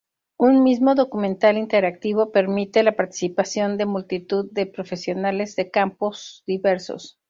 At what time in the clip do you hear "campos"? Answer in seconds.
5.69-6.43